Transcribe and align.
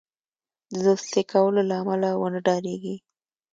د 0.71 0.73
دوستی 0.85 1.21
کولو 1.31 1.61
له 1.69 1.75
امله 1.81 2.09
ونه 2.19 2.39
ډاریږي. 2.47 2.95